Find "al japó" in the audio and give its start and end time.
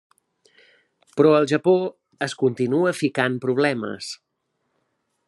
1.39-1.75